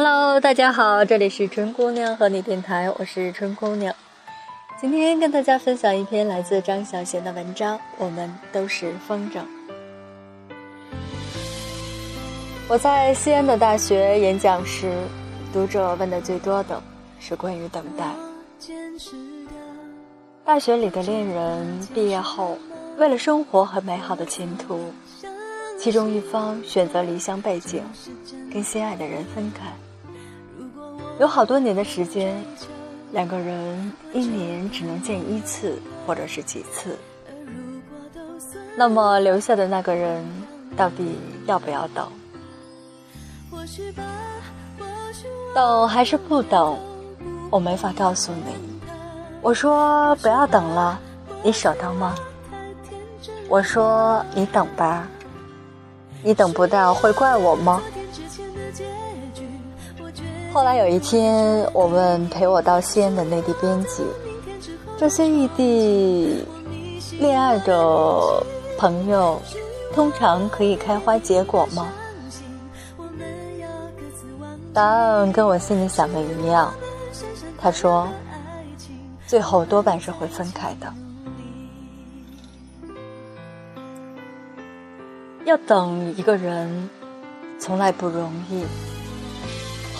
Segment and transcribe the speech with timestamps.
[0.00, 3.92] Hello，大家好，这里是春姑娘和你电台，我是春姑娘。
[4.80, 9.40] 今天跟大家分享一篇来自张小娴的文章，我们都是风筝。
[12.68, 14.96] 我在西安的大学演讲时，
[15.52, 16.80] 读者问的最多的
[17.18, 18.04] 是关于等待。
[20.44, 22.56] 大学里的恋人毕业后，
[22.98, 24.78] 为了生活和美好的前途。
[25.80, 27.80] 其中一方选择离乡背井，
[28.52, 29.62] 跟心爱的人分开，
[31.18, 32.40] 有好多年的时间，
[33.10, 35.76] 两个人一年只能见一次
[36.06, 36.96] 或者是几次。
[38.76, 40.24] 那么留下的那个人，
[40.76, 42.08] 到底要不要等？
[45.52, 46.78] 等还是不等？
[47.50, 48.54] 我没法告诉你。
[49.40, 51.00] 我说不要等了，
[51.42, 52.14] 你舍得吗？
[53.48, 55.08] 我说你等吧。
[56.22, 57.82] 你等不到会怪我吗？
[60.52, 64.02] 后来有一天，我问陪我到西安的内地编辑
[64.98, 66.42] ：“这些异地
[67.20, 68.42] 恋爱的
[68.78, 69.40] 朋友，
[69.94, 71.86] 通常可以开花结果吗？”
[74.72, 76.72] 答案跟我心里想的一样，
[77.58, 78.08] 他说
[79.28, 80.92] ：“最后多半是会分开的。”
[85.44, 86.90] 要等一个人，
[87.60, 88.64] 从来不容易。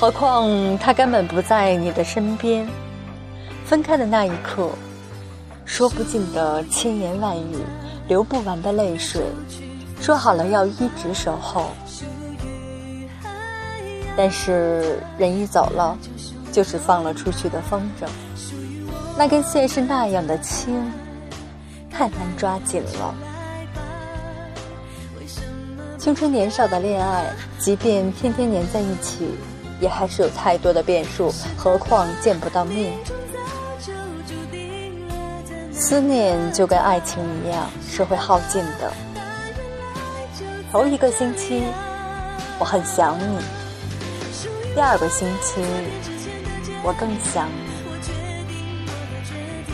[0.00, 2.64] 何况他根本不在你的身边。
[3.66, 4.70] 分开的那一刻，
[5.64, 7.56] 说不尽的千言万语，
[8.06, 9.20] 流不完的泪水，
[10.00, 11.70] 说好了要一直守候。
[14.16, 15.98] 但是人一走了，
[16.52, 18.06] 就是放了出去的风筝。
[19.18, 20.80] 那根线是那样的轻，
[21.90, 23.12] 太难抓紧了。
[25.98, 27.26] 青春年少的恋爱，
[27.58, 29.28] 即便天天黏在一起，
[29.80, 31.32] 也还是有太多的变数。
[31.56, 32.92] 何况见不到面，
[35.72, 38.92] 思念就跟爱情一样是会耗尽的。
[40.70, 41.62] 头一个星期，
[42.58, 43.40] 我很想你；
[44.74, 45.64] 第二个星期，
[46.82, 47.68] 我更想你。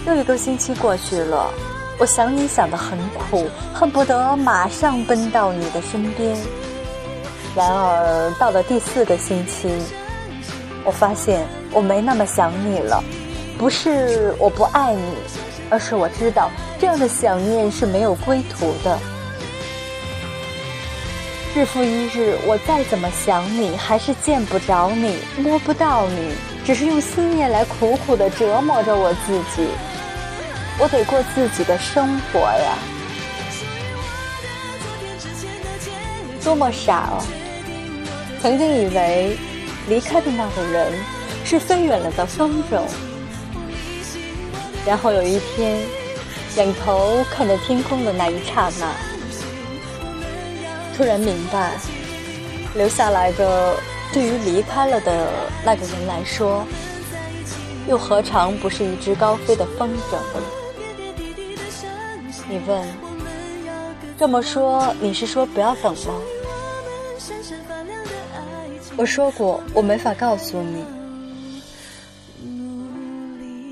[0.06, 1.50] 又一个星期过去了。
[1.96, 6.36] 我想你想得很苦，恨不得马上奔到你的身边。
[7.54, 9.68] 然而到了第四个星期，
[10.84, 13.02] 我发现我没那么想你了。
[13.56, 15.14] 不是我不爱你，
[15.70, 16.50] 而是我知道
[16.80, 18.98] 这样的想念是没有归途的。
[21.54, 26.32] 日复一日，我再怎么想你，还是见不着你，摸不到你，
[26.66, 29.68] 只是用思念来苦苦的折磨着我自己。
[30.80, 32.74] 我得过自己的生活呀，
[36.42, 37.22] 多么傻哦！
[38.44, 39.38] 曾经以为
[39.88, 40.92] 离开的那个人
[41.46, 42.82] 是飞远了的风筝，
[44.86, 45.78] 然后有一天
[46.58, 48.92] 仰头看着天空的那一刹那，
[50.94, 51.72] 突然明白，
[52.74, 53.76] 留下来的
[54.12, 55.26] 对于离开了的
[55.64, 56.66] 那个人来说，
[57.88, 60.18] 又何尝不是一只高飞的风筝？
[62.46, 62.86] 你问，
[64.18, 66.12] 这么说你是说不要等吗？
[68.96, 70.84] 我说过，我没法告诉你。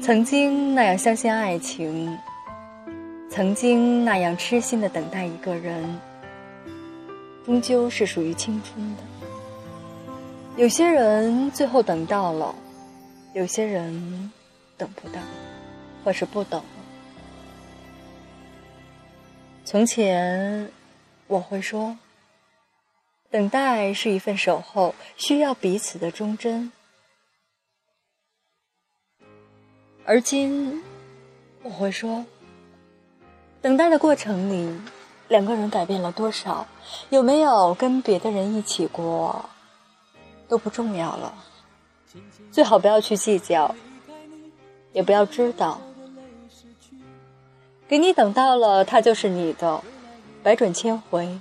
[0.03, 2.19] 曾经那样相信爱情，
[3.31, 6.01] 曾经那样痴心的等待一个人，
[7.47, 9.03] 终究是属于青春的。
[10.57, 12.53] 有些人最后等到了，
[13.33, 14.33] 有些人
[14.77, 15.21] 等不到，
[16.05, 16.67] 或是不等了。
[19.65, 20.69] 从前，
[21.29, 21.97] 我会说，
[23.33, 26.71] 等待是一份守候，需要彼此的忠贞。
[30.05, 30.83] 而今，
[31.63, 32.27] 我会说，
[33.63, 34.79] 等待的过程里，
[35.29, 36.67] 两个人改变了多少，
[37.09, 39.49] 有没有跟别的人一起过，
[40.47, 41.33] 都不重要了。
[42.51, 43.75] 最好不要去计较，
[44.93, 45.81] 也不要知道。
[47.89, 49.83] 给你等到了，他就是你的，
[50.43, 51.39] 百转千回，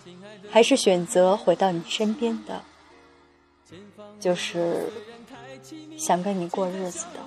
[0.49, 2.61] 还是选择回到你身边的，
[4.19, 4.89] 就是
[5.97, 7.19] 想跟你过日子的。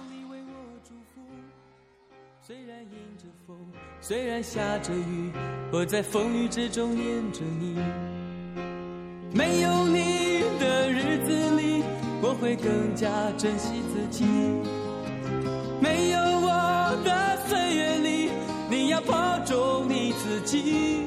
[4.01, 5.33] 虽然下着雨，
[5.73, 7.79] 我在风雨之中念着你。
[9.33, 11.83] 没有你的日子里，
[12.21, 13.09] 我会更加
[13.39, 14.27] 珍惜自己。
[15.81, 18.31] 没有我的岁月里。
[18.69, 21.07] 你要保重你自己。